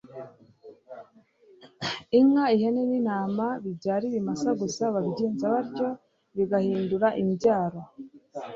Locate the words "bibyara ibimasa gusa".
3.63-4.83